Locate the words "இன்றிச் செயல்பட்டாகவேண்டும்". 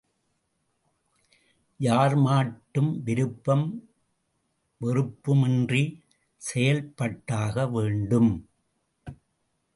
5.43-8.33